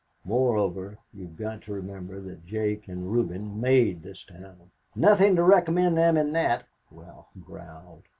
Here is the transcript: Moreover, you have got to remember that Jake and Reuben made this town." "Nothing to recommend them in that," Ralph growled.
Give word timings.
Moreover, 0.25 0.97
you 1.13 1.25
have 1.25 1.35
got 1.35 1.61
to 1.61 1.73
remember 1.73 2.19
that 2.21 2.43
Jake 2.47 2.87
and 2.87 3.11
Reuben 3.11 3.61
made 3.61 4.01
this 4.01 4.23
town." 4.23 4.71
"Nothing 4.95 5.35
to 5.35 5.43
recommend 5.43 5.95
them 5.95 6.17
in 6.17 6.33
that," 6.33 6.63
Ralph 6.89 7.29
growled. 7.39 8.07